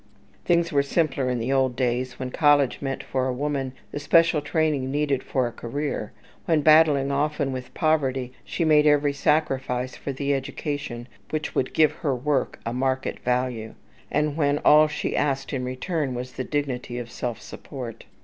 Things 0.45 0.71
were 0.71 0.81
simpler 0.81 1.29
in 1.29 1.37
the 1.37 1.53
old 1.53 1.75
days, 1.75 2.17
when 2.17 2.31
college 2.31 2.81
meant 2.81 3.03
for 3.03 3.27
a 3.27 3.31
woman 3.33 3.73
the 3.91 3.99
special 3.99 4.41
training 4.41 4.89
needed 4.89 5.21
for 5.21 5.45
a 5.45 5.51
career; 5.51 6.11
when, 6.45 6.61
battling 6.61 7.11
often 7.11 7.51
with 7.51 7.71
poverty, 7.75 8.33
she 8.43 8.65
made 8.65 8.87
every 8.87 9.13
sacrifice 9.13 9.95
for 9.95 10.11
the 10.11 10.33
education 10.33 11.07
which 11.29 11.53
would 11.53 11.75
give 11.75 11.91
her 11.91 12.15
work 12.15 12.57
a 12.65 12.73
market 12.73 13.19
value; 13.19 13.75
and 14.09 14.35
when 14.35 14.57
all 14.65 14.87
she 14.87 15.15
asked 15.15 15.53
in 15.53 15.63
return 15.63 16.15
was 16.15 16.31
the 16.33 16.43
dignity 16.43 16.97
of 16.97 17.11
self 17.11 17.39
support. 17.39 18.05